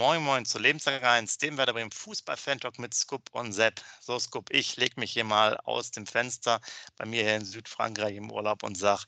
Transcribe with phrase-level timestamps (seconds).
[0.00, 3.82] Moin Moin zu Lebenslang 1, dem Werder Bremen Fußball-Fan-Talk mit Scoop und Sepp.
[4.00, 6.58] So Scoop, ich lege mich hier mal aus dem Fenster
[6.96, 9.02] bei mir hier in Südfrankreich im Urlaub und sage,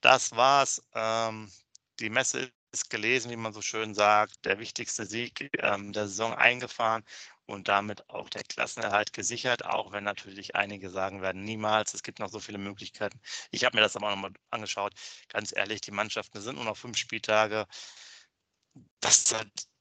[0.00, 0.82] das war's.
[0.94, 1.52] Ähm,
[2.00, 4.42] die Messe ist gelesen, wie man so schön sagt.
[4.46, 7.04] Der wichtigste Sieg ähm, der Saison eingefahren
[7.44, 12.20] und damit auch der Klassenerhalt gesichert, auch wenn natürlich einige sagen werden, niemals, es gibt
[12.20, 13.20] noch so viele Möglichkeiten.
[13.50, 14.94] Ich habe mir das aber auch nochmal angeschaut.
[15.28, 17.66] Ganz ehrlich, die Mannschaften sind nur noch fünf Spieltage.
[19.00, 19.24] Das,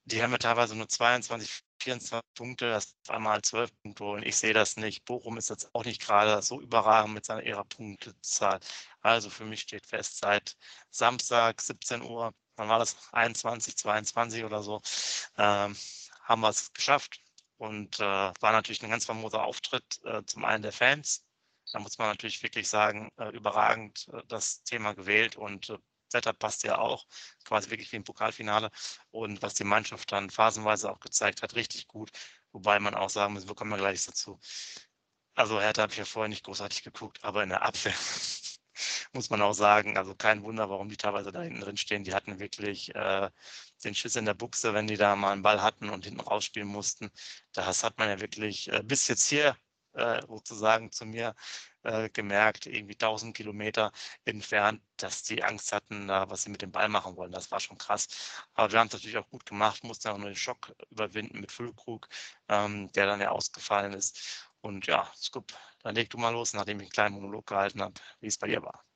[0.08, 4.24] die haben ja teilweise nur 22, 24 Punkte, das einmal 12 Punkte holen.
[4.24, 5.04] Ich sehe das nicht.
[5.06, 8.60] Bochum ist jetzt auch nicht gerade so überragend mit seiner ihrer Punktezahl.
[9.02, 10.56] Also für mich steht fest, seit
[10.90, 12.96] Samstag 17 Uhr, wann war das?
[13.12, 14.82] 21, 22 oder so,
[15.38, 15.76] ähm,
[16.24, 17.22] haben wir es geschafft.
[17.58, 21.26] Und äh, war natürlich ein ganz famoser Auftritt, äh, zum einen der Fans.
[21.74, 25.78] Da muss man natürlich wirklich sagen, äh, überragend äh, das Thema gewählt und
[26.14, 27.06] Wetter passt ja auch,
[27.46, 28.72] quasi wirklich wie im Pokalfinale.
[29.12, 32.12] Und was die Mannschaft dann phasenweise auch gezeigt hat, richtig gut.
[32.52, 34.40] Wobei man auch sagen muss, wir kommen ja gleich dazu.
[35.36, 37.94] Also Hertha habe ich ja vorher nicht großartig geguckt, aber in der Abwehr
[39.14, 42.04] muss man auch sagen, also kein Wunder, warum die teilweise da hinten drin stehen.
[42.04, 43.30] Die hatten wirklich äh,
[43.84, 46.68] den Schiss in der Buchse, wenn die da mal einen Ball hatten und hinten rausspielen
[46.68, 47.10] mussten.
[47.54, 49.56] Das hat man ja wirklich äh, bis jetzt hier
[49.98, 51.36] äh, sozusagen zu mir
[51.84, 53.92] äh, gemerkt, irgendwie 1000 Kilometer
[54.26, 57.32] entfernt, dass die Angst hatten, äh, was sie mit dem Ball machen wollen.
[57.32, 58.08] Das war schon krass.
[58.54, 61.52] Aber wir haben es natürlich auch gut gemacht, mussten auch nur den Schock überwinden mit
[61.52, 62.08] Füllkrug,
[62.50, 64.48] ähm, der dann ja ausgefallen ist.
[64.62, 65.54] Und ja, Scoop,
[65.84, 68.48] dann leg du mal los, nachdem ich einen kleinen Monolog gehalten habe, wie es bei
[68.48, 68.87] dir war.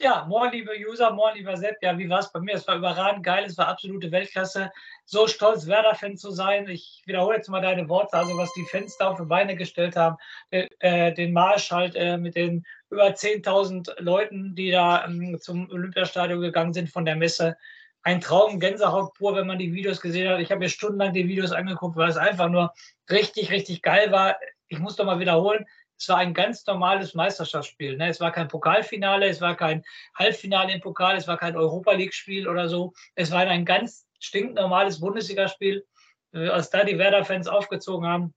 [0.00, 1.76] Ja, moin, liebe User, moin, lieber Sepp.
[1.80, 2.54] Ja, wie war es bei mir?
[2.54, 4.72] Es war überragend geil, es war absolute Weltklasse.
[5.04, 6.68] So stolz, Werder-Fan zu sein.
[6.68, 9.94] Ich wiederhole jetzt mal deine Worte, also was die Fans da auf die Beine gestellt
[9.94, 10.16] haben.
[10.50, 16.40] Äh, den Marsch halt äh, mit den über 10.000 Leuten, die da ähm, zum Olympiastadion
[16.40, 17.56] gegangen sind von der Messe.
[18.02, 20.40] Ein Traum, Gänsehaut pur, wenn man die Videos gesehen hat.
[20.40, 22.74] Ich habe mir stundenlang die Videos angeguckt, weil es einfach nur
[23.08, 24.36] richtig, richtig geil war.
[24.68, 25.64] Ich muss doch mal wiederholen,
[25.98, 27.96] es war ein ganz normales Meisterschaftsspiel.
[27.96, 28.08] Ne?
[28.08, 29.82] Es war kein Pokalfinale, es war kein
[30.14, 32.92] Halbfinale im Pokal, es war kein Europa League-Spiel oder so.
[33.14, 35.86] Es war ein ganz stinknormales Bundesligaspiel,
[36.32, 38.34] äh, als da die Werder-Fans aufgezogen haben.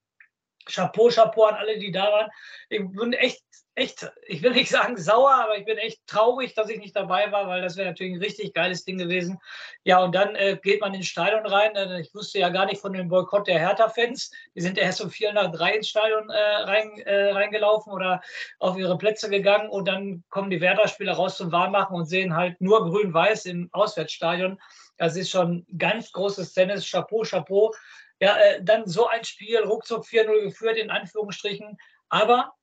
[0.68, 2.30] Chapeau, Chapeau an alle, die da waren.
[2.70, 3.42] Ich bin echt
[3.78, 7.32] echt, ich will nicht sagen sauer, aber ich bin echt traurig, dass ich nicht dabei
[7.32, 9.38] war, weil das wäre natürlich ein richtig geiles Ding gewesen.
[9.84, 11.76] Ja, und dann äh, geht man ins Stadion rein.
[11.76, 14.32] Äh, ich wusste ja gar nicht von dem Boykott der Hertha-Fans.
[14.56, 18.20] Die sind erst um vier nach drei ins Stadion äh, rein, äh, reingelaufen oder
[18.58, 19.70] auf ihre Plätze gegangen.
[19.70, 24.60] Und dann kommen die Werder-Spieler raus zum Warmmachen und sehen halt nur grün-weiß im Auswärtsstadion.
[24.98, 26.90] Das ist schon ganz großes Tennis.
[26.90, 27.72] Chapeau, Chapeau.
[28.20, 31.78] Ja, äh, dann so ein Spiel, ruckzuck 4-0 geführt, in Anführungsstrichen.
[32.10, 32.54] Aber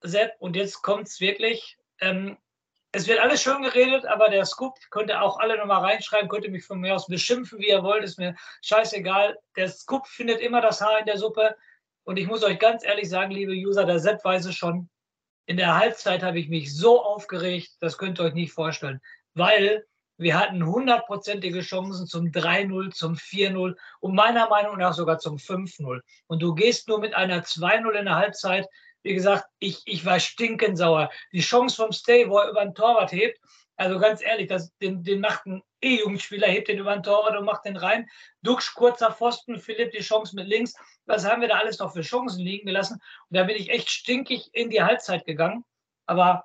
[0.00, 1.76] Sepp, und jetzt kommt es wirklich.
[2.00, 2.36] Ähm,
[2.92, 6.64] es wird alles schön geredet, aber der Scoop könnte auch alle nochmal reinschreiben, könnte mich
[6.64, 9.38] von mir aus beschimpfen, wie ihr wollt, ist mir scheißegal.
[9.56, 11.56] Der Scoop findet immer das Haar in der Suppe.
[12.04, 14.88] Und ich muss euch ganz ehrlich sagen, liebe User, der Sepp weiß es schon.
[15.46, 19.00] In der Halbzeit habe ich mich so aufgeregt, das könnt ihr euch nicht vorstellen,
[19.34, 19.86] weil
[20.18, 26.00] wir hatten hundertprozentige Chancen zum 3-0, zum 4-0 und meiner Meinung nach sogar zum 5-0.
[26.26, 28.66] Und du gehst nur mit einer 2-0 in der Halbzeit
[29.06, 31.10] wie gesagt, ich, ich war stinkend sauer.
[31.32, 33.38] Die Chance vom Stay, wo er über den Torwart hebt,
[33.76, 37.44] also ganz ehrlich, das, den, den macht ein E-Jugendspieler, hebt den über den Torwart und
[37.44, 38.08] macht den rein.
[38.42, 40.74] Duxch, kurzer Pfosten, Philipp die Chance mit links.
[41.04, 42.94] Was haben wir da alles noch für Chancen liegen gelassen?
[43.28, 45.64] Und da bin ich echt stinkig in die Halbzeit gegangen.
[46.06, 46.44] Aber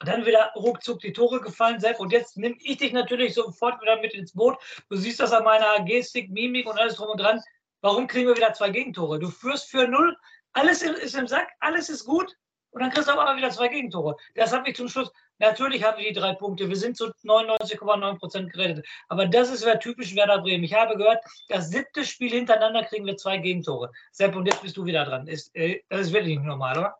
[0.00, 2.00] dann wieder ruckzuck die Tore gefallen, Sepp.
[2.00, 4.58] Und jetzt nehme ich dich natürlich sofort wieder mit ins Boot.
[4.88, 7.40] Du siehst das an meiner Gestik, Mimik und alles drum und dran.
[7.80, 9.18] Warum kriegen wir wieder zwei Gegentore?
[9.18, 10.16] Du führst für null,
[10.52, 12.34] alles ist im Sack, alles ist gut.
[12.70, 14.16] Und dann kriegst du aber wieder zwei Gegentore.
[14.34, 15.12] Das hat mich zum Schluss.
[15.38, 16.68] Natürlich haben wir die drei Punkte.
[16.68, 18.84] Wir sind zu 99,9 Prozent gerettet.
[19.08, 20.64] Aber das ist wieder typisch Werder Bremen.
[20.64, 23.92] Ich habe gehört, das siebte Spiel hintereinander kriegen wir zwei Gegentore.
[24.10, 25.28] Sepp, und jetzt bist du wieder dran.
[25.28, 26.96] Ist, äh, das ist wirklich nicht normal, oder?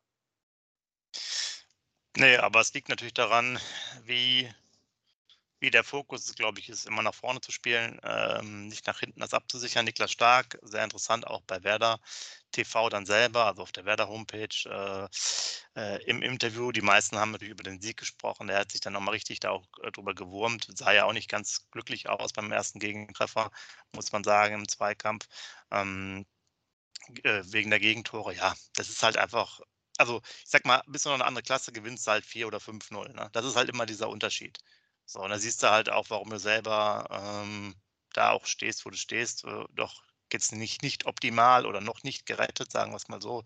[2.17, 3.59] Nee, aber es liegt natürlich daran,
[4.05, 4.49] wie
[5.61, 9.21] wie der Fokus, glaube ich, ist, immer nach vorne zu spielen, ähm, nicht nach hinten
[9.21, 9.85] das abzusichern.
[9.87, 12.01] Niklas Stark, sehr interessant auch bei Werder
[12.53, 15.09] TV dann selber, also auf der Werder Homepage äh,
[15.81, 16.71] äh, im Interview.
[16.71, 18.49] Die meisten haben natürlich über den Sieg gesprochen.
[18.51, 20.69] Er hat sich dann nochmal richtig da auch äh, drüber gewurmt.
[20.77, 23.51] Sah ja auch nicht ganz glücklich aus beim ersten Gegentreffer,
[23.95, 25.27] muss man sagen, im Zweikampf.
[25.71, 26.27] Ähm,
[27.25, 29.61] äh, wegen der Gegentore, ja, das ist halt einfach
[29.99, 32.61] also ich sag mal, bist du noch eine andere Klasse, gewinnst du halt 4 oder
[32.61, 33.13] 5-0.
[33.15, 33.31] Ne?
[33.33, 34.59] Das ist halt immer dieser Unterschied.
[35.07, 37.75] So, und da siehst du halt auch, warum du selber ähm,
[38.13, 39.45] da auch stehst, wo du stehst.
[39.45, 40.03] Äh, doch
[40.33, 43.45] jetzt nicht, nicht optimal oder noch nicht gerettet, sagen wir es mal so,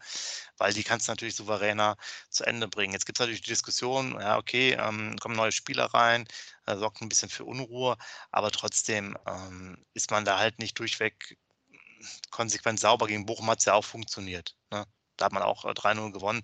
[0.57, 1.97] weil die kannst du natürlich souveräner
[2.31, 2.93] zu Ende bringen.
[2.95, 6.27] Jetzt gibt es natürlich die Diskussion, ja, okay, ähm, kommen neue Spieler rein,
[6.67, 7.97] äh, sorgt ein bisschen für Unruhe,
[8.31, 11.39] aber trotzdem ähm, ist man da halt nicht durchweg
[12.31, 13.07] konsequent sauber.
[13.07, 14.57] Gegen Bochum hat es ja auch funktioniert.
[14.71, 14.87] Ne?
[15.19, 16.43] Da hat man auch 3-0 äh, gewonnen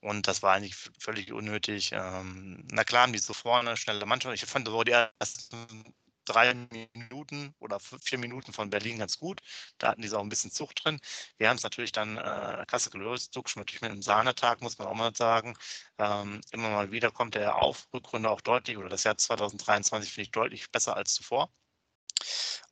[0.00, 1.92] und das war eigentlich völlig unnötig.
[1.92, 4.34] Ähm, na klar, haben die so vorne, schnelle Mannschaft.
[4.34, 5.94] Ich fand so die ersten
[6.26, 6.54] drei
[6.94, 9.40] Minuten oder vier Minuten von Berlin ganz gut.
[9.78, 11.00] Da hatten die auch ein bisschen Zucht drin.
[11.38, 13.32] Wir haben es natürlich dann äh, klasse gelöst.
[13.32, 15.56] Zucksch natürlich mit einem Sahnetag, muss man auch mal sagen.
[15.98, 20.24] Ähm, immer mal wieder kommt der auf, Rückrunde auch deutlich, oder das Jahr 2023 finde
[20.24, 21.50] ich deutlich besser als zuvor.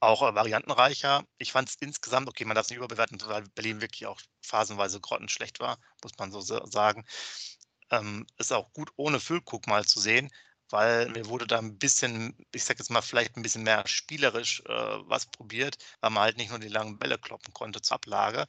[0.00, 1.24] Auch äh, variantenreicher.
[1.38, 5.00] Ich fand es insgesamt, okay, man darf es nicht überbewerten, weil Berlin wirklich auch phasenweise
[5.00, 7.04] grottenschlecht war, muss man so sagen.
[7.90, 10.30] Ähm, ist auch gut ohne Füllguck mal zu sehen,
[10.70, 14.62] weil mir wurde da ein bisschen, ich sag jetzt mal, vielleicht ein bisschen mehr spielerisch
[14.66, 14.72] äh,
[15.08, 18.46] was probiert, weil man halt nicht nur die langen Bälle kloppen konnte zur Ablage.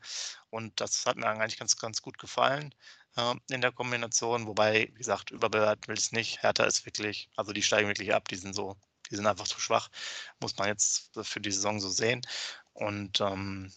[0.49, 2.73] Und das hat mir eigentlich ganz, ganz gut gefallen
[3.17, 4.47] äh, in der Kombination.
[4.47, 6.41] Wobei, wie gesagt, überbewerten will ich es nicht.
[6.43, 8.77] Hertha ist wirklich, also die steigen wirklich ab, die sind so,
[9.09, 9.89] die sind einfach zu schwach,
[10.39, 12.21] muss man jetzt für die Saison so sehen.
[12.73, 13.71] Und ähm,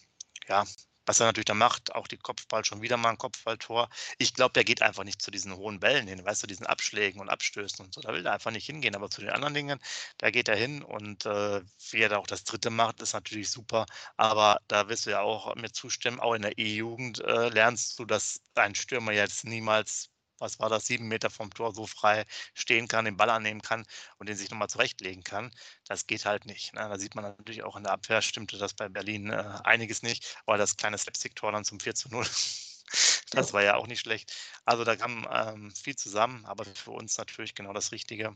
[0.47, 0.65] ja,
[1.09, 3.89] was er natürlich da macht, auch die Kopfball schon wieder mal ein Kopfballtor.
[4.19, 7.19] Ich glaube, der geht einfach nicht zu diesen hohen Bällen hin, weißt du, diesen Abschlägen
[7.19, 8.01] und Abstößen und so.
[8.01, 9.79] Da will er einfach nicht hingehen, aber zu den anderen Dingen,
[10.19, 13.49] da geht er hin und äh, wie er da auch das dritte macht, ist natürlich
[13.49, 13.87] super.
[14.17, 18.05] Aber da wirst du ja auch mir zustimmen, auch in der E-Jugend äh, lernst du,
[18.05, 22.87] dass ein Stürmer jetzt niemals was war das, sieben Meter vom Tor so frei stehen
[22.87, 23.85] kann, den Ball annehmen kann
[24.17, 25.51] und den sich nochmal zurechtlegen kann.
[25.87, 26.73] Das geht halt nicht.
[26.73, 26.81] Ne?
[26.81, 30.37] Da sieht man natürlich auch in der Abwehr, stimmte das bei Berlin äh, einiges nicht,
[30.45, 32.25] aber das kleine Slapstick-Tor dann zum 4 zu 0.
[33.31, 34.33] das war ja auch nicht schlecht.
[34.65, 38.35] Also da kam ähm, viel zusammen, aber für uns natürlich genau das Richtige.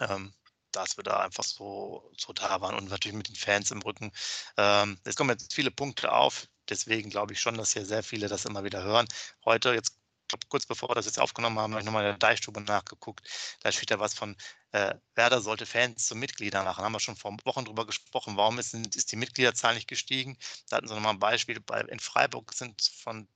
[0.00, 0.32] Ähm,
[0.72, 4.12] dass wir da einfach so, so da waren und natürlich mit den Fans im Rücken.
[4.56, 8.28] Ähm, es kommen jetzt viele Punkte auf, deswegen glaube ich schon, dass hier sehr viele
[8.28, 9.08] das immer wieder hören.
[9.44, 9.97] Heute, jetzt
[10.28, 13.26] glaube, kurz bevor wir das jetzt aufgenommen haben, habe ich nochmal in der Deichstube nachgeguckt.
[13.62, 14.36] Da steht ja was von,
[14.72, 16.80] äh, Werder sollte Fans zu Mitgliedern machen.
[16.80, 18.36] Da haben wir schon vor Wochen drüber gesprochen.
[18.36, 20.36] Warum ist, ist die Mitgliederzahl nicht gestiegen?
[20.68, 21.60] Da hatten sie nochmal ein Beispiel.
[21.60, 23.28] Bei, in Freiburg sind von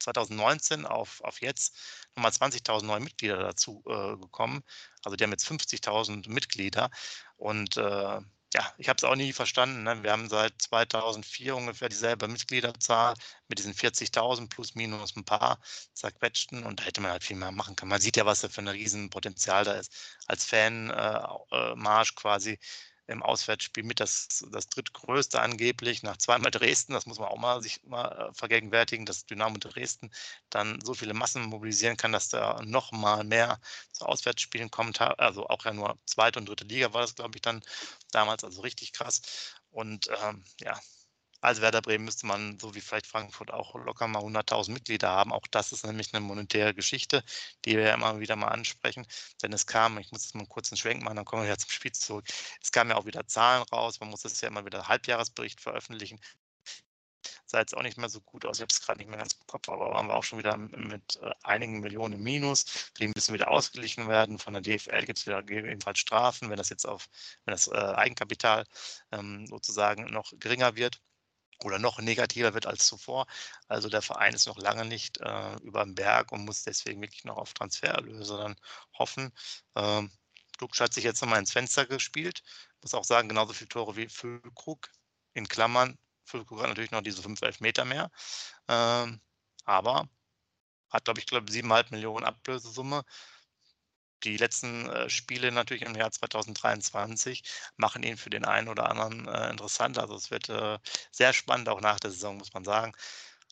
[0.00, 1.76] 2019 auf, auf jetzt
[2.16, 4.62] nochmal 20.000 neue Mitglieder dazu äh, gekommen.
[5.04, 6.90] Also die haben jetzt 50.000 Mitglieder.
[7.36, 8.20] Und äh,
[8.54, 9.82] ja, ich habe es auch nie verstanden.
[9.82, 10.02] Ne?
[10.02, 13.14] Wir haben seit 2004 ungefähr dieselbe Mitgliederzahl
[13.48, 15.60] mit diesen 40.000 plus minus ein paar
[15.92, 17.90] zerquetschten und da hätte man halt viel mehr machen können.
[17.90, 19.92] Man sieht ja, was da für ein Riesenpotenzial da ist.
[20.26, 22.58] Als Fanmarsch äh, äh, quasi
[23.08, 26.92] im Auswärtsspiel mit das, das drittgrößte angeblich nach zweimal Dresden.
[26.92, 30.10] Das muss man auch mal sich mal äh, vergegenwärtigen, dass Dynamo Dresden
[30.50, 33.60] dann so viele Massen mobilisieren kann, dass da noch mal mehr
[33.92, 35.00] zu Auswärtsspielen kommt.
[35.00, 37.62] Also auch ja nur zweite und dritte Liga war das, glaube ich, dann
[38.12, 39.22] damals, also richtig krass.
[39.70, 40.78] Und ähm, ja,
[41.40, 45.32] als Werder Bremen müsste man, so wie vielleicht Frankfurt, auch locker mal 100.000 Mitglieder haben.
[45.32, 47.22] Auch das ist nämlich eine monetäre Geschichte,
[47.64, 49.06] die wir ja immer wieder mal ansprechen.
[49.42, 51.58] Denn es kam, ich muss jetzt mal einen kurzen Schwenk machen, dann kommen wir wieder
[51.58, 52.26] zum Spiel zurück.
[52.62, 54.00] Es kamen ja auch wieder Zahlen raus.
[54.00, 56.20] Man muss es ja immer wieder Halbjahresbericht veröffentlichen.
[57.46, 58.58] Sah jetzt auch nicht mehr so gut aus.
[58.58, 60.56] Ich habe es gerade nicht mehr ganz im Kopf, aber waren wir auch schon wieder
[60.56, 62.90] mit äh, einigen Millionen im Minus.
[62.98, 64.38] Die müssen wieder ausgeglichen werden.
[64.38, 67.08] Von der DFL gibt es wieder ebenfalls Strafen, wenn das jetzt auf,
[67.44, 68.64] wenn das äh, Eigenkapital
[69.12, 71.00] ähm, sozusagen noch geringer wird
[71.64, 73.26] oder noch negativer wird als zuvor.
[73.68, 77.24] Also der Verein ist noch lange nicht äh, über den Berg und muss deswegen wirklich
[77.24, 78.56] noch auf Transfererlöse dann
[78.98, 79.32] hoffen.
[79.76, 80.10] Ähm,
[80.58, 82.42] Duksch hat sich jetzt nochmal ins Fenster gespielt.
[82.82, 84.90] Muss auch sagen, genauso viele Tore wie Füllkrug.
[85.34, 88.10] In Klammern, Füllkrug hat natürlich noch diese 5, 11 Meter mehr.
[88.68, 89.20] Ähm,
[89.64, 90.08] aber
[90.90, 93.04] hat, glaube ich, glaube 7,5 Millionen Ablösesumme
[94.24, 97.42] die letzten äh, Spiele natürlich im Jahr 2023
[97.76, 99.98] machen ihn für den einen oder anderen äh, interessant.
[99.98, 100.78] Also es wird äh,
[101.10, 102.92] sehr spannend, auch nach der Saison, muss man sagen.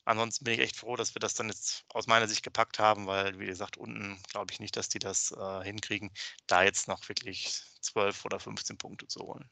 [0.05, 3.07] Ansonsten bin ich echt froh, dass wir das dann jetzt aus meiner Sicht gepackt haben,
[3.07, 6.13] weil, wie gesagt, unten glaube ich nicht, dass die das äh, hinkriegen,
[6.47, 9.51] da jetzt noch wirklich 12 oder 15 Punkte zu holen.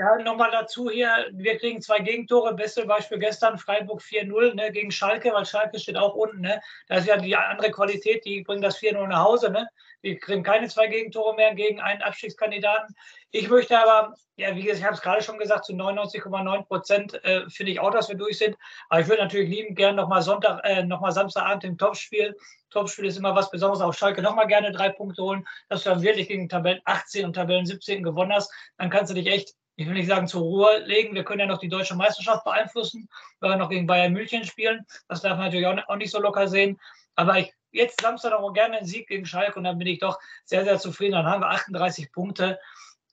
[0.00, 2.54] Ja, nochmal dazu hier, wir kriegen zwei Gegentore.
[2.54, 6.40] Beste Beispiel gestern, Freiburg 4-0 ne, gegen Schalke, weil Schalke steht auch unten.
[6.40, 6.60] Ne.
[6.86, 9.50] Da ist ja die andere Qualität, die bringen das 4-0 nach Hause.
[9.50, 9.66] Ne.
[10.00, 12.94] Wir kriegen keine zwei Gegentore mehr gegen einen Abstiegskandidaten.
[13.32, 17.24] Ich möchte aber, ja, wie gesagt, ich habe es gerade schon gesagt, zu 99,9 Prozent
[17.24, 18.56] äh, finde ich auch, dass wir durch sind.
[18.90, 22.36] Aber ich würde natürlich lieben gern nochmal Sonntag, äh, nochmal Samstagabend im Topspiel.
[22.70, 23.82] Topspiel ist immer was Besonderes.
[23.82, 27.32] Auf Schalke nochmal gerne drei Punkte holen, dass du dann wirklich gegen Tabellen 18 und
[27.32, 28.52] Tabellen 17 gewonnen hast.
[28.76, 31.14] Dann kannst du dich echt ich will nicht sagen zur Ruhe legen.
[31.14, 33.08] Wir können ja noch die deutsche Meisterschaft beeinflussen,
[33.38, 34.84] weil wir noch gegen Bayern München spielen.
[35.06, 36.80] Das darf man natürlich auch nicht so locker sehen.
[37.14, 40.18] Aber ich jetzt Samstag auch gerne einen Sieg gegen Schalke und dann bin ich doch
[40.44, 41.12] sehr, sehr zufrieden.
[41.12, 42.58] Dann haben wir 38 Punkte.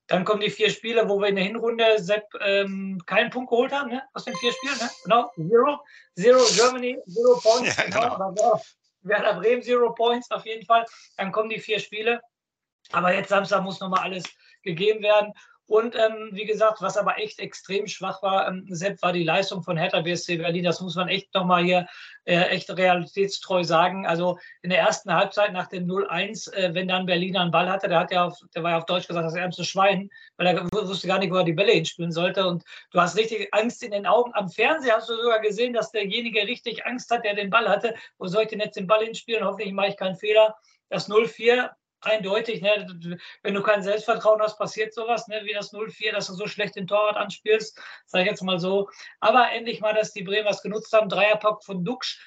[0.07, 3.71] Dann kommen die vier Spiele, wo wir in der Hinrunde Sepp ähm, keinen Punkt geholt
[3.71, 4.01] haben, ne?
[4.13, 4.77] aus den vier Spielen.
[4.79, 4.89] Ne?
[5.03, 5.79] Genau, Zero.
[6.15, 7.77] Zero Germany, Zero Points.
[7.77, 8.29] Ja, genau.
[8.29, 8.61] genau.
[9.01, 10.83] Werder Bremen, Zero Points auf jeden Fall.
[11.17, 12.21] Dann kommen die vier Spiele.
[12.91, 14.23] Aber jetzt Samstag muss nochmal alles
[14.63, 15.31] gegeben werden.
[15.67, 19.63] Und ähm, wie gesagt, was aber echt extrem schwach war, ähm, Sepp, war die Leistung
[19.63, 20.63] von Hertha BSC Berlin.
[20.63, 21.87] Das muss man echt nochmal hier
[22.25, 24.05] äh, echt realitätstreu sagen.
[24.05, 27.87] Also in der ersten Halbzeit nach dem 0-1, äh, wenn dann Berliner einen Ball hatte,
[27.87, 30.71] der hat ja auf, der war ja auf Deutsch gesagt, das ärmste Schwein, weil er
[30.71, 32.45] wusste gar nicht, wo er die Bälle hinspielen sollte.
[32.45, 34.33] Und du hast richtig Angst in den Augen.
[34.35, 37.95] Am Fernseher hast du sogar gesehen, dass derjenige richtig Angst hat, der den Ball hatte.
[38.19, 39.43] Wo soll ich denn jetzt den Ball hinspielen?
[39.43, 40.55] Hoffentlich mache ich keinen Fehler.
[40.89, 41.71] Das 0-4
[42.05, 43.19] eindeutig, ne?
[43.43, 45.41] wenn du kein Selbstvertrauen hast, passiert sowas, ne?
[45.43, 48.89] wie das 0-4, dass du so schlecht den Torwart anspielst, sage ich jetzt mal so.
[49.19, 52.19] Aber endlich mal, dass die Bremers genutzt haben, Dreierpack von Duxch.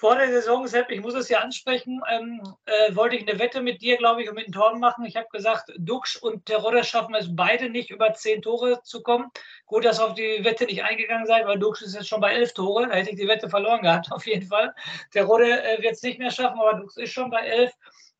[0.00, 3.60] Vor der Saison, Sepp, ich muss es ja ansprechen, ähm, äh, wollte ich eine Wette
[3.60, 5.04] mit dir, glaube ich, und mit den Toren machen.
[5.04, 9.28] Ich habe gesagt, Duxch und Terodde schaffen es beide nicht, über zehn Tore zu kommen.
[9.66, 12.54] Gut, dass auf die Wette nicht eingegangen seid, weil Duxch ist jetzt schon bei elf
[12.54, 12.88] Tore.
[12.88, 14.74] Da hätte ich die Wette verloren gehabt, auf jeden Fall.
[15.10, 17.70] Terodde äh, wird es nicht mehr schaffen, aber Duxch ist schon bei elf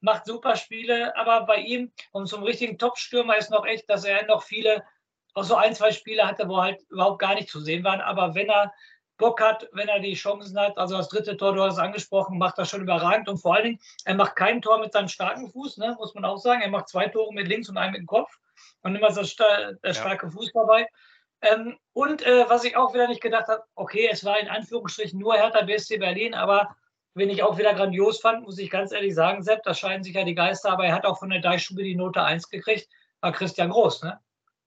[0.00, 4.26] macht super Spiele, aber bei ihm und zum richtigen Top-Stürmer ist noch echt, dass er
[4.26, 4.82] noch viele,
[5.34, 8.00] auch so ein, zwei Spiele hatte, wo halt überhaupt gar nicht zu sehen waren.
[8.00, 8.72] Aber wenn er
[9.18, 12.38] Bock hat, wenn er die Chancen hat, also das dritte Tor, du hast es angesprochen,
[12.38, 15.50] macht das schon überragend und vor allen Dingen, er macht kein Tor mit seinem starken
[15.50, 16.62] Fuß, ne, muss man auch sagen.
[16.62, 18.38] Er macht zwei Tore mit links und einen mit dem Kopf
[18.82, 20.32] und immer so der starke ja.
[20.32, 20.88] Fuß dabei.
[21.42, 25.18] Ähm, und äh, was ich auch wieder nicht gedacht habe, okay, es war in Anführungsstrichen
[25.18, 26.74] nur Hertha BSC Berlin, aber
[27.14, 30.14] Wen ich auch wieder grandios fand, muss ich ganz ehrlich sagen, Sepp, da scheinen sich
[30.14, 32.88] ja die Geister, aber er hat auch von der Deichstube die Note 1 gekriegt,
[33.20, 34.02] war Christian Groß.
[34.02, 34.20] Ne?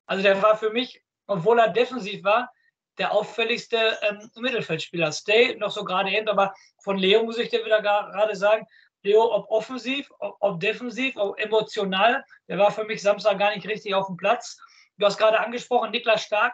[0.06, 2.52] Also der war für mich, obwohl er defensiv war,
[2.98, 5.12] der auffälligste ähm, Mittelfeldspieler.
[5.12, 8.68] Stay noch so gerade eben, aber von Leo muss ich dir wieder gerade sagen,
[9.04, 13.68] Leo, ob offensiv, ob, ob, defensiv, ob emotional, der war für mich Samstag gar nicht
[13.68, 14.58] richtig auf dem Platz.
[14.98, 16.54] Du hast gerade angesprochen, Niklas Stark,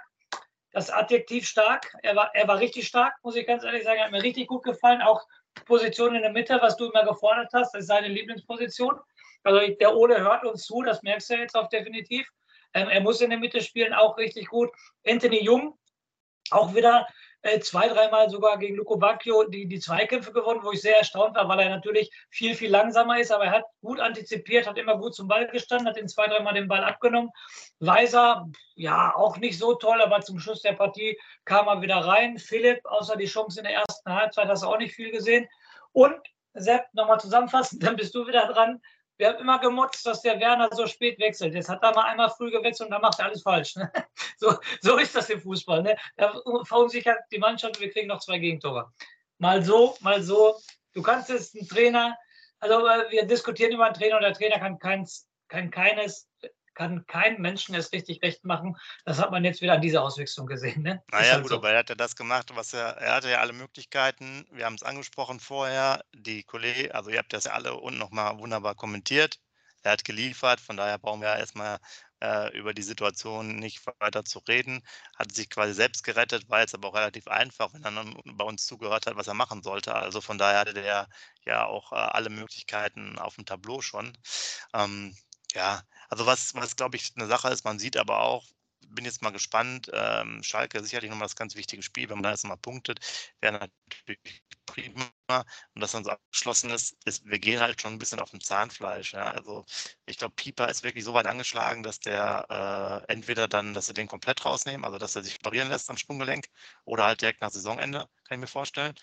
[0.71, 4.11] das Adjektiv stark, er war, er war richtig stark, muss ich ganz ehrlich sagen, hat
[4.11, 5.25] mir richtig gut gefallen, auch
[5.65, 8.99] Position in der Mitte, was du immer gefordert hast, ist seine Lieblingsposition.
[9.43, 12.27] Also der Ole hört uns zu, das merkst du jetzt auch definitiv.
[12.73, 14.69] Ähm, er muss in der Mitte spielen, auch richtig gut.
[15.05, 15.77] Anthony Jung,
[16.51, 17.07] auch wieder
[17.41, 21.35] äh, zwei, dreimal sogar gegen Luco Bacchio die, die Zweikämpfe gewonnen, wo ich sehr erstaunt
[21.35, 24.97] war, weil er natürlich viel, viel langsamer ist, aber er hat gut antizipiert, hat immer
[24.97, 27.31] gut zum Ball gestanden, hat den zwei, dreimal den Ball abgenommen.
[27.79, 32.37] Weiser, ja, auch nicht so toll, aber zum Schluss der Partie kam er wieder rein.
[32.37, 35.47] Philipp, außer die Chance in der ersten Halbzeit, hast du auch nicht viel gesehen.
[35.93, 36.19] Und
[36.53, 38.81] Sepp, nochmal zusammenfassen, dann bist du wieder dran
[39.19, 41.53] wir haben immer gemotzt, dass der Werner so spät wechselt.
[41.53, 43.75] Jetzt hat er mal einmal früh gewechselt und dann macht er alles falsch.
[43.75, 43.91] Ne?
[44.37, 45.83] So, so ist das im Fußball.
[45.83, 45.97] Ne?
[46.15, 46.33] Da
[46.63, 48.89] verunsichert die Mannschaft und wir kriegen noch zwei Gegentore.
[49.37, 50.55] Mal so, mal so.
[50.93, 52.17] Du kannst jetzt einen Trainer,
[52.59, 56.29] also äh, wir diskutieren über einen Trainer und der Trainer kann, keins, kann keines
[56.79, 58.77] kann kein Menschen es richtig recht machen.
[59.03, 60.81] Das hat man jetzt wieder an dieser Auswechslung gesehen.
[60.81, 61.03] Ne?
[61.11, 61.57] Naja, halt gut, so.
[61.57, 64.47] aber er hat ja das gemacht, was er, er hatte ja alle Möglichkeiten.
[64.49, 66.05] Wir haben es angesprochen vorher.
[66.13, 69.41] Die Kollegen, also ihr habt das ja alle unten nochmal wunderbar kommentiert.
[69.83, 71.79] Er hat geliefert, von daher brauchen wir erstmal
[72.21, 74.81] äh, über die Situation nicht weiter zu reden.
[75.17, 78.45] Hat sich quasi selbst gerettet, war jetzt aber auch relativ einfach, wenn er dann bei
[78.45, 79.93] uns zugehört hat, was er machen sollte.
[79.93, 81.09] Also von daher hatte der
[81.45, 84.17] ja auch äh, alle Möglichkeiten auf dem Tableau schon.
[84.73, 85.13] Ähm,
[85.53, 88.45] ja, also was, was glaube ich eine Sache ist, man sieht aber auch,
[88.89, 92.31] bin jetzt mal gespannt, ähm, Schalke sicherlich nochmal das ganz wichtige Spiel, wenn man da
[92.31, 92.99] jetzt mal punktet,
[93.41, 95.11] wäre natürlich prima.
[95.75, 98.41] Und das dann so abgeschlossen ist, ist, wir gehen halt schon ein bisschen auf dem
[98.41, 99.13] Zahnfleisch.
[99.13, 99.31] Ja.
[99.31, 99.65] Also
[100.05, 103.93] ich glaube, Pieper ist wirklich so weit angeschlagen, dass der äh, entweder dann, dass er
[103.93, 106.47] den komplett rausnehmen, also dass er sich operieren lässt am Sprunggelenk
[106.85, 108.95] oder halt direkt nach Saisonende, kann ich mir vorstellen.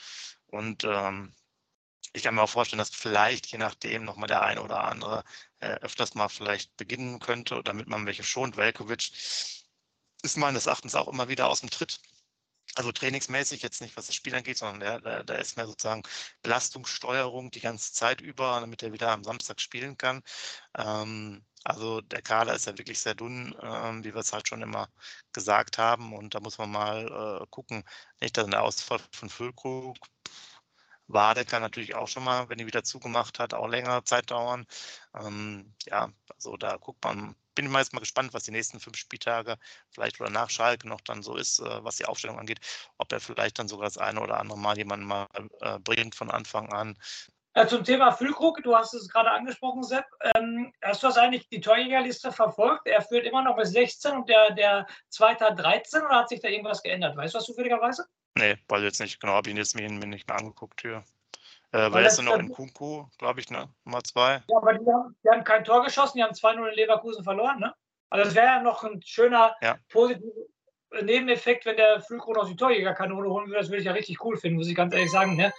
[0.46, 1.34] Und ähm,
[2.12, 5.24] ich kann mir auch vorstellen, dass vielleicht je nachdem nochmal der ein oder andere
[5.60, 8.56] äh, öfters mal vielleicht beginnen könnte, damit man welche schont.
[8.56, 9.12] Velkovic
[10.22, 12.00] ist meines Erachtens auch immer wieder aus dem Tritt.
[12.74, 16.02] Also trainingsmäßig jetzt nicht, was das Spiel angeht, sondern der, der, der ist mehr sozusagen
[16.42, 20.22] Belastungssteuerung die ganze Zeit über, damit er wieder am Samstag spielen kann.
[20.76, 24.62] Ähm, also der Kader ist ja wirklich sehr dünn, ähm, wie wir es halt schon
[24.62, 24.88] immer
[25.32, 26.14] gesagt haben.
[26.14, 27.84] Und da muss man mal äh, gucken.
[28.20, 29.96] Nicht, dass der Ausfall von Füllkrug
[31.08, 34.66] Wade kann natürlich auch schon mal, wenn die wieder zugemacht hat, auch längere Zeit dauern.
[35.14, 38.80] Ähm, ja, also da guckt man, bin ich mal jetzt mal gespannt, was die nächsten
[38.80, 39.56] fünf Spieltage
[39.90, 42.60] vielleicht oder nach Schalke noch dann so ist, äh, was die Aufstellung angeht,
[42.98, 45.26] ob er vielleicht dann sogar das eine oder andere Mal jemanden mal
[45.60, 46.96] äh, bringt von Anfang an.
[47.56, 50.04] Ja, zum Thema Füllkrug, du hast es gerade angesprochen, Sepp.
[50.34, 52.86] Ähm, hast du das eigentlich die Torjägerliste verfolgt?
[52.86, 56.40] Er führt immer noch bis 16 und der, der Zweite hat 13 oder hat sich
[56.40, 57.16] da irgendwas geändert?
[57.16, 58.04] Weißt du was zufälligerweise?
[58.36, 61.02] Nee, weiß jetzt nicht genau, habe ihn jetzt mir, nicht mehr angeguckt hier.
[61.72, 63.70] Äh, weil ist noch in Kunku, glaube ich, ne?
[63.84, 64.42] Nummer zwei.
[64.48, 67.58] Ja, aber die haben, die haben kein Tor geschossen, die haben 2-0 in Leverkusen verloren,
[67.58, 67.74] ne?
[68.10, 69.78] Also das wäre ja noch ein schöner, ja.
[69.88, 70.30] positiver
[71.02, 73.60] Nebeneffekt, wenn der Füllkrug aus die Torjägerkanone holen würde.
[73.60, 75.36] Das würde ich ja richtig cool finden, muss ich ganz ehrlich sagen.
[75.36, 75.52] Ne?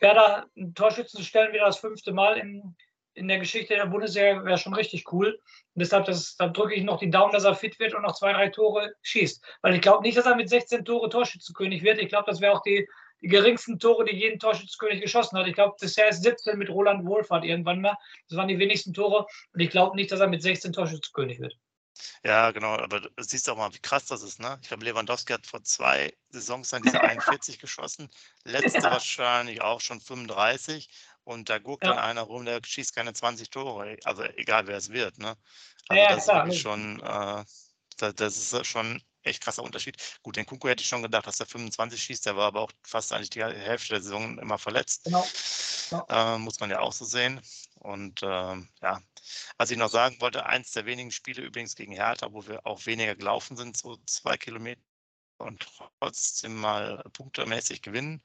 [0.00, 2.76] Werder einen Torschützen zu stellen, wieder das fünfte Mal in,
[3.14, 5.38] in der Geschichte der Bundesliga, wäre schon richtig cool.
[5.74, 6.06] Und deshalb
[6.54, 9.44] drücke ich noch die Daumen, dass er fit wird und noch zwei, drei Tore schießt.
[9.62, 11.98] Weil ich glaube nicht, dass er mit 16 Tore Torschützenkönig wird.
[11.98, 12.88] Ich glaube, das wäre auch die,
[13.20, 15.46] die geringsten Tore, die jeden Torschützenkönig geschossen hat.
[15.46, 17.96] Ich glaube, bisher ist 17 mit Roland Wohlfahrt irgendwann mal.
[18.28, 19.26] Das waren die wenigsten Tore.
[19.52, 21.56] Und ich glaube nicht, dass er mit 16 Torschützenkönig wird.
[22.24, 24.58] Ja, genau, aber du siehst auch mal, wie krass das ist, ne?
[24.62, 28.08] Ich glaube, Lewandowski hat vor zwei Saisons dann diese 41 geschossen,
[28.44, 28.84] letzte ja.
[28.90, 30.88] wahrscheinlich auch schon 35
[31.24, 31.90] und da guckt ja.
[31.90, 35.36] dann einer rum, der schießt keine 20 Tore, also egal wer es wird, ne?
[35.88, 36.46] Also ja, das klar.
[36.46, 37.44] ist schon, äh,
[37.96, 39.96] das ist schon echt krasser Unterschied.
[40.22, 42.72] Gut, den Kunku hätte ich schon gedacht, dass er 25 schießt, der war aber auch
[42.82, 45.04] fast eigentlich die Hälfte der Saison immer verletzt.
[45.04, 45.26] Genau.
[45.90, 46.34] Ja.
[46.34, 47.40] Äh, muss man ja auch so sehen.
[47.80, 49.00] Und ähm, ja,
[49.56, 52.86] was ich noch sagen wollte, eins der wenigen Spiele übrigens gegen Hertha, wo wir auch
[52.86, 54.80] weniger gelaufen sind, so zwei Kilometer
[55.38, 55.66] und
[55.98, 58.22] trotzdem mal punktemäßig gewinnen.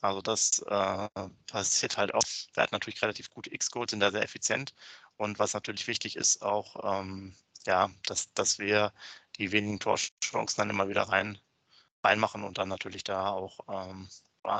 [0.00, 1.08] Also das äh,
[1.46, 2.22] passiert halt auch.
[2.54, 4.74] Wir hatten natürlich relativ gute X-Goals, sind da sehr effizient.
[5.16, 8.92] Und was natürlich wichtig ist, auch, ähm, ja, dass, dass wir
[9.38, 11.38] die wenigen Torchancen dann immer wieder rein,
[12.02, 14.08] reinmachen und dann natürlich da auch ähm,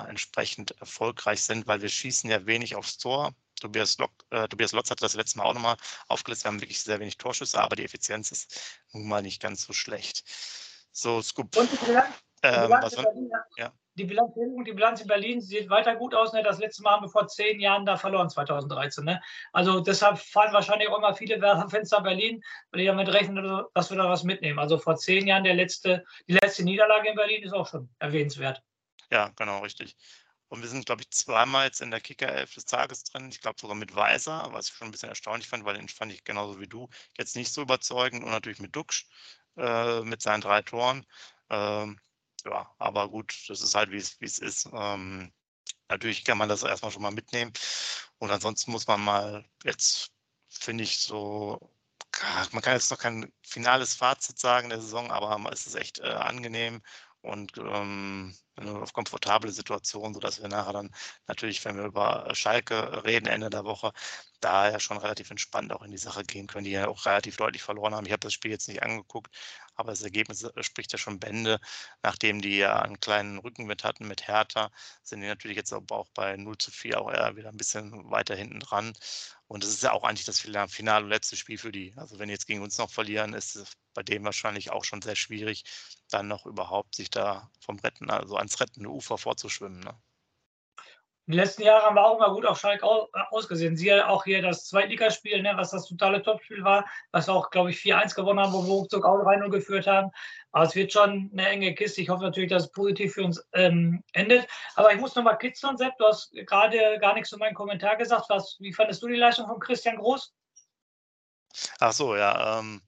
[0.08, 3.34] entsprechend erfolgreich sind, weil wir schießen ja wenig aufs Tor.
[3.60, 5.76] Tobias, Lock, äh, Tobias Lotz hat das letzte Mal auch nochmal
[6.08, 6.44] aufgelistet.
[6.44, 9.72] Wir haben wirklich sehr wenig Torschüsse, aber die Effizienz ist nun mal nicht ganz so
[9.72, 10.24] schlecht.
[10.92, 11.56] So, Scoop.
[11.56, 13.72] Und die Bilanz, ähm, was Berlin, ja.
[13.94, 16.32] die, Bilanz, die Bilanz in Berlin sieht weiter gut aus.
[16.32, 16.42] Ne?
[16.42, 19.04] Das letzte Mal haben wir vor zehn Jahren da verloren, 2013.
[19.04, 19.20] Ne?
[19.52, 23.96] Also deshalb fallen wahrscheinlich auch immer viele Fenster Berlin, weil die damit rechnen, dass wir
[23.96, 24.58] da was mitnehmen.
[24.58, 28.62] Also vor zehn Jahren der letzte, die letzte Niederlage in Berlin ist auch schon erwähnenswert.
[29.10, 29.96] Ja, genau, richtig.
[30.54, 33.28] Und wir sind, glaube ich, zweimal jetzt in der Kicker-Elf des Tages drin.
[33.28, 36.12] Ich glaube sogar mit Weiser, was ich schon ein bisschen erstaunlich fand, weil den fand
[36.12, 38.22] ich genauso wie du jetzt nicht so überzeugend.
[38.22, 39.08] Und natürlich mit Duxch
[39.56, 41.04] äh, mit seinen drei Toren.
[41.50, 41.98] Ähm,
[42.44, 44.68] ja, aber gut, das ist halt, wie es ist.
[44.72, 45.32] Ähm,
[45.88, 47.52] natürlich kann man das erstmal schon mal mitnehmen.
[48.18, 50.12] Und ansonsten muss man mal jetzt,
[50.48, 51.58] finde ich, so
[52.52, 56.04] man kann jetzt noch kein finales Fazit sagen der Saison, aber es ist echt äh,
[56.04, 56.80] angenehm
[57.22, 60.94] und ähm, eine komfortable Situation, sodass wir nachher dann
[61.26, 63.92] natürlich, wenn wir über Schalke reden, Ende der Woche,
[64.40, 67.36] da ja schon relativ entspannt auch in die Sache gehen können, die ja auch relativ
[67.36, 68.06] deutlich verloren haben.
[68.06, 69.34] Ich habe das Spiel jetzt nicht angeguckt,
[69.74, 71.60] aber das Ergebnis äh, spricht ja schon Bände.
[72.02, 74.70] Nachdem die ja einen kleinen Rückenwind hatten mit Hertha,
[75.02, 78.10] sind die natürlich jetzt aber auch bei 0 zu 4 auch eher wieder ein bisschen
[78.10, 78.94] weiter hinten dran.
[79.46, 81.92] Und das ist ja auch eigentlich das finale und letzte Spiel für die.
[81.96, 85.02] Also wenn die jetzt gegen uns noch verlieren, ist es bei dem wahrscheinlich auch schon
[85.02, 85.64] sehr schwierig,
[86.10, 89.80] dann noch überhaupt sich da vom Retten, also ans rettende Ufer vorzuschwimmen.
[89.80, 89.94] Ne?
[91.26, 93.76] In den letzten Jahren haben wir auch mal gut auf Schalke äh, ausgesehen.
[93.76, 97.78] Siehe auch hier das Zweitligaspiel, ne, was das totale Topspiel war, was auch, glaube ich,
[97.78, 100.10] 4-1 gewonnen haben, wo wir ruckzuck auch 3 geführt haben.
[100.52, 102.02] Aber es wird schon eine enge Kiste.
[102.02, 104.46] Ich hoffe natürlich, dass es positiv für uns ähm, endet.
[104.74, 105.96] Aber ich muss noch mal kitzeln, Sepp.
[105.96, 108.26] Du hast gerade gar nichts zu meinem Kommentar gesagt.
[108.28, 110.30] Was, wie fandest du die Leistung von Christian Groß?
[111.80, 112.58] Ach so, ja.
[112.58, 112.82] Ähm,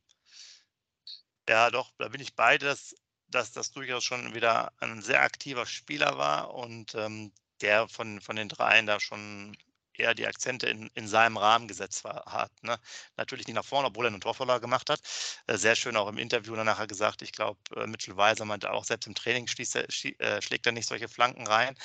[1.48, 2.94] ja, doch, da bin ich bei, dass,
[3.28, 8.36] dass das durchaus schon wieder ein sehr aktiver Spieler war und ähm, der von, von
[8.36, 9.56] den dreien da schon
[9.98, 12.50] eher die Akzente in, in seinem Rahmen gesetzt war, hat.
[12.62, 12.78] Ne?
[13.16, 15.00] Natürlich nicht nach vorne, obwohl er eine Torvorlage gemacht hat.
[15.46, 18.84] Äh, sehr schön auch im Interview danach gesagt, ich glaube, äh, Mitchell Weiser meinte auch,
[18.84, 21.76] selbst im Training er, schie, äh, schlägt er nicht solche Flanken rein.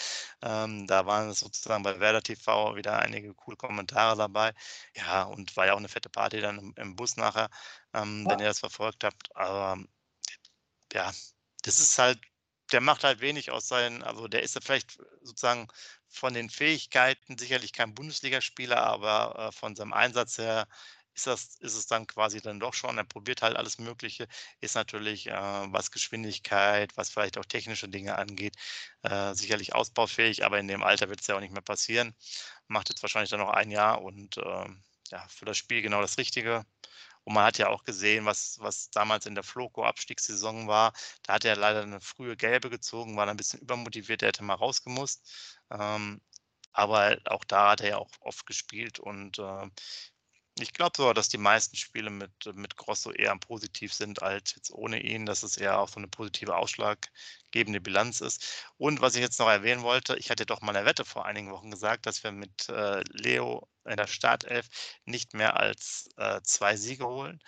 [0.41, 4.53] Ähm, da waren sozusagen bei Werder TV wieder einige coole Kommentare dabei.
[4.95, 7.49] Ja, und war ja auch eine fette Party dann im, im Bus nachher,
[7.93, 8.31] ähm, ja.
[8.31, 9.35] wenn ihr das verfolgt habt.
[9.35, 9.77] Aber
[10.93, 11.11] ja,
[11.63, 12.19] das ist halt
[12.71, 15.67] der macht halt wenig aus seinen, also der ist ja vielleicht sozusagen
[16.07, 20.67] von den Fähigkeiten sicherlich kein Bundesligaspieler, aber äh, von seinem Einsatz her
[21.13, 22.97] ist, das, ist es dann quasi dann doch schon.
[22.97, 24.27] Er probiert halt alles Mögliche,
[24.61, 28.55] ist natürlich, äh, was Geschwindigkeit, was vielleicht auch technische Dinge angeht,
[29.03, 32.15] äh, sicherlich ausbaufähig, aber in dem Alter wird es ja auch nicht mehr passieren.
[32.67, 36.17] Macht jetzt wahrscheinlich dann noch ein Jahr und ähm, ja, für das Spiel genau das
[36.17, 36.65] Richtige.
[37.23, 40.93] Und man hat ja auch gesehen, was, was damals in der Floco-Abstiegssaison war.
[41.23, 44.55] Da hat er leider eine frühe Gelbe gezogen, war ein bisschen übermotiviert, der hätte mal
[44.55, 45.57] rausgemusst.
[45.71, 46.21] Ähm,
[46.73, 49.69] aber auch da hat er ja auch oft gespielt und äh,
[50.59, 54.71] ich glaube sogar, dass die meisten Spiele mit, mit Grosso eher positiv sind als jetzt
[54.71, 58.65] ohne ihn, dass es eher auch so eine positive ausschlaggebende Bilanz ist.
[58.77, 61.51] Und was ich jetzt noch erwähnen wollte, ich hatte doch mal eine Wette vor einigen
[61.51, 64.67] Wochen gesagt, dass wir mit äh, Leo in der Startelf
[65.05, 67.39] nicht mehr als äh, zwei Siege holen.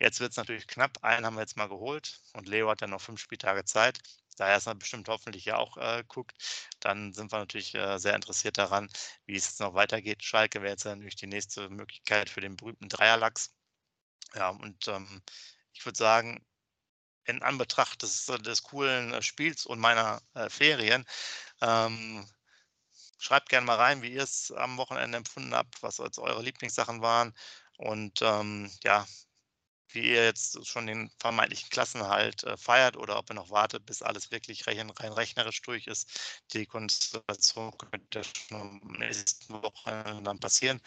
[0.00, 0.98] Jetzt wird es natürlich knapp.
[1.02, 4.00] Einen haben wir jetzt mal geholt und Leo hat ja noch fünf Spieltage Zeit
[4.40, 6.34] da er es dann bestimmt hoffentlich ja auch äh, guckt,
[6.80, 8.88] dann sind wir natürlich äh, sehr interessiert daran,
[9.26, 10.24] wie es jetzt noch weitergeht.
[10.24, 13.52] Schalke wäre jetzt natürlich die nächste Möglichkeit für den berühmten Dreierlachs.
[14.34, 15.22] Ja, und ähm,
[15.74, 16.44] ich würde sagen,
[17.24, 21.04] in Anbetracht des, des coolen äh, Spiels und meiner äh, Ferien,
[21.60, 22.26] ähm,
[23.18, 27.02] schreibt gerne mal rein, wie ihr es am Wochenende empfunden habt, was jetzt eure Lieblingssachen
[27.02, 27.34] waren
[27.76, 29.06] und ähm, ja,
[29.94, 34.02] wie ihr jetzt schon den vermeintlichen Klassenhalt äh, feiert oder ob ihr noch wartet, bis
[34.02, 36.42] alles wirklich rein, rein rechnerisch durch ist.
[36.52, 40.80] Die Konstellation könnte schon am nächsten Wochenende dann passieren.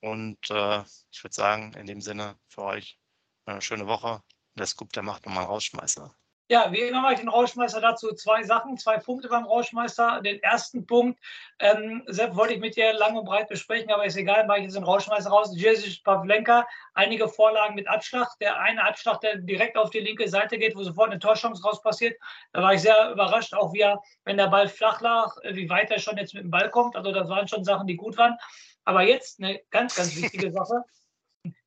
[0.00, 2.98] Und äh, ich würde sagen, in dem Sinne für euch
[3.46, 4.22] eine schöne Woche.
[4.54, 6.14] Der Scoop, der macht nochmal einen Rausschmeißer.
[6.52, 10.20] Ja, wie immer mache ich den Rauschmeister dazu zwei Sachen, zwei Punkte beim Rauschmeister.
[10.20, 11.18] Den ersten Punkt,
[11.60, 14.64] ähm, Sepp, wollte ich mit dir lang und breit besprechen, aber ist egal, mache ich
[14.64, 15.50] jetzt den Rauschmeister raus.
[15.56, 18.28] Jerzy Pavlenka, einige Vorlagen mit Abschlag.
[18.38, 21.80] Der eine Abschlag, der direkt auf die linke Seite geht, wo sofort eine Torchance raus
[21.80, 22.20] passiert.
[22.52, 25.90] Da war ich sehr überrascht, auch wie er, wenn der Ball flach lag, wie weit
[25.90, 26.96] er schon jetzt mit dem Ball kommt.
[26.96, 28.36] Also das waren schon Sachen, die gut waren.
[28.84, 30.84] Aber jetzt eine ganz, ganz wichtige Sache.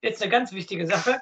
[0.02, 1.20] Jetzt eine ganz wichtige Sache.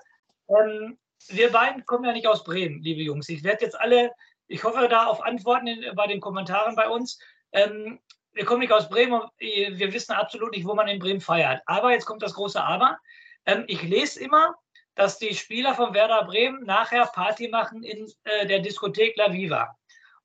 [0.50, 0.98] Ähm,
[1.30, 3.30] wir beiden kommen ja nicht aus Bremen, liebe Jungs.
[3.30, 4.12] Ich werde jetzt alle,
[4.48, 7.20] ich hoffe da auf Antworten in, bei den Kommentaren bei uns.
[7.52, 8.00] Ähm,
[8.34, 11.62] wir kommen nicht aus Bremen und wir wissen absolut nicht, wo man in Bremen feiert.
[11.66, 12.98] Aber jetzt kommt das große Aber.
[13.46, 14.56] Ähm, ich lese immer,
[14.96, 19.64] dass die Spieler von Werder Bremen nachher Party machen in äh, der Diskothek La Viva.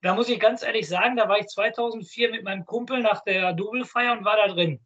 [0.01, 3.23] Und da muss ich ganz ehrlich sagen, da war ich 2004 mit meinem Kumpel nach
[3.25, 4.81] der Doublefeier und war da drin.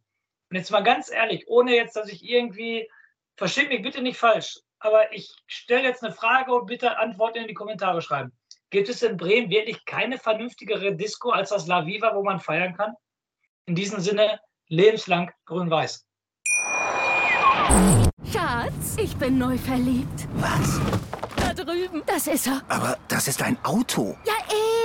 [0.49, 2.89] Und jetzt mal ganz ehrlich, ohne jetzt, dass ich irgendwie,
[3.37, 7.47] versteht mich bitte nicht falsch, aber ich stelle jetzt eine Frage und bitte Antworten in
[7.47, 8.31] die Kommentare schreiben.
[8.69, 12.75] Gibt es in Bremen wirklich keine vernünftigere Disco als das La Viva, wo man feiern
[12.75, 12.93] kann?
[13.65, 16.05] In diesem Sinne, lebenslang grün-weiß.
[18.31, 20.27] Schatz, ich bin neu verliebt.
[20.35, 20.81] Was?
[21.37, 22.01] Da drüben.
[22.05, 22.61] Das ist er.
[22.67, 24.17] Aber das ist ein Auto.
[24.25, 24.33] Ja,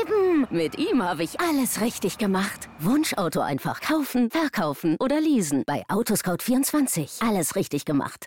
[0.02, 0.46] eben.
[0.50, 2.68] Mit ihm habe ich alles richtig gemacht.
[2.78, 5.64] Wunschauto einfach kaufen, verkaufen oder leasen.
[5.66, 7.26] Bei Autoscout24.
[7.26, 8.26] Alles richtig gemacht.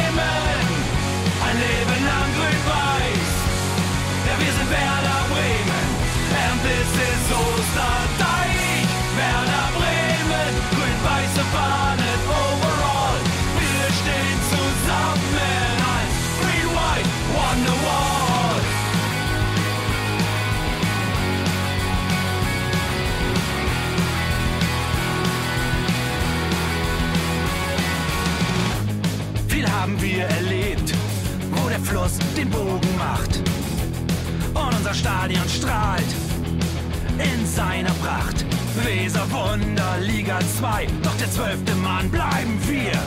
[40.41, 42.97] Liga 2, doch der zwölfte Mann bleiben wir.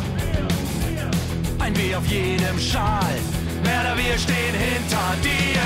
[1.58, 3.14] Ein W auf jedem Schal,
[3.64, 5.64] Werder, wir stehen hinter dir.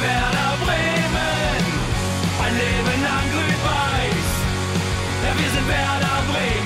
[0.00, 1.64] Werder Bremen,
[2.44, 4.28] ein Leben lang grün-weiß.
[5.24, 6.65] Ja, wir sind Werder Bremen,